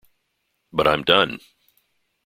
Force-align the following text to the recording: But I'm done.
But 0.73 0.87
I'm 0.87 1.03
done. 1.03 1.37